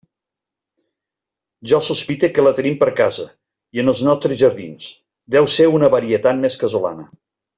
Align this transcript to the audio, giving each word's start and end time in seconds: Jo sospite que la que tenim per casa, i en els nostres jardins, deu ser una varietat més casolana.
Jo 1.71 1.79
sospite 1.87 2.29
que 2.37 2.45
la 2.47 2.53
que 2.55 2.59
tenim 2.61 2.79
per 2.83 2.87
casa, 3.01 3.27
i 3.79 3.83
en 3.83 3.93
els 3.93 4.01
nostres 4.09 4.41
jardins, 4.41 4.89
deu 5.37 5.51
ser 5.59 5.69
una 5.77 5.93
varietat 5.99 6.43
més 6.47 6.61
casolana. 6.65 7.07